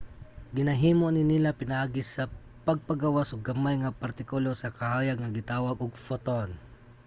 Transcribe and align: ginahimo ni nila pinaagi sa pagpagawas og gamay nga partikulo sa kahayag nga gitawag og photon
ginahimo 0.55 1.05
ni 1.11 1.21
nila 1.31 1.57
pinaagi 1.59 2.01
sa 2.13 2.23
pagpagawas 2.67 3.29
og 3.33 3.45
gamay 3.49 3.75
nga 3.79 3.97
partikulo 4.01 4.49
sa 4.55 4.73
kahayag 4.77 5.17
nga 5.19 5.33
gitawag 5.37 5.77
og 5.85 5.93
photon 6.05 6.49